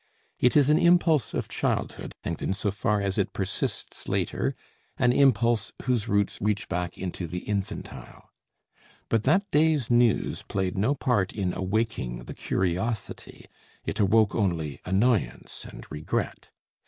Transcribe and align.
It 0.39 0.57
is 0.57 0.71
an 0.71 0.79
impulse 0.79 1.31
of 1.31 1.47
childhood, 1.47 2.15
and 2.23 2.41
in 2.41 2.55
so 2.55 2.71
far 2.71 3.01
as 3.01 3.19
it 3.19 3.33
persists 3.33 4.09
later, 4.09 4.55
an 4.97 5.13
impulse 5.13 5.73
whose 5.83 6.07
roots 6.07 6.39
reach 6.41 6.67
back 6.67 6.97
into 6.97 7.27
the 7.27 7.41
infantile. 7.47 8.31
But 9.09 9.25
that 9.25 9.51
day's 9.51 9.91
news 9.91 10.41
played 10.41 10.75
no 10.75 10.95
part 10.95 11.33
in 11.33 11.53
awaking 11.53 12.23
the 12.23 12.33
curiosity, 12.33 13.45
it 13.85 13.99
awoke 13.99 14.33
only 14.33 14.79
annoyance 14.85 15.65
and 15.69 15.85
regret. 15.91 16.49